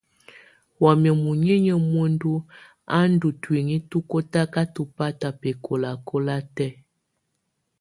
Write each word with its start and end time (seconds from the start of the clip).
Wamɛ̀á 0.83 1.13
muninyǝ́ 1.23 1.83
muǝndu 1.91 2.31
a 2.97 2.99
ndù 3.11 3.27
ntuinyii 3.35 3.83
tu 3.89 3.97
kɔtakatɔ 4.09 4.81
bata 4.97 5.27
bɛkɔlakɔla 5.41 6.35
tɛ̀á. 6.55 6.73